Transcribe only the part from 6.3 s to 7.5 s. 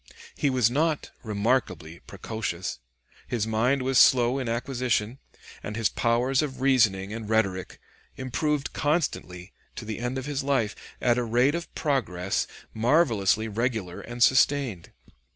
of reasoning and